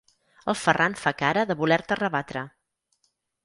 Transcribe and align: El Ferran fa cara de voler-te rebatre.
El 0.53 0.57
Ferran 0.61 0.95
fa 1.03 1.13
cara 1.21 1.45
de 1.51 1.59
voler-te 1.61 2.01
rebatre. 2.03 2.47